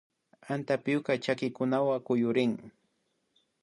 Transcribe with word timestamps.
Antapyuka 0.53 1.11
chakikunawan 1.23 2.01
kuyurin 2.05 2.53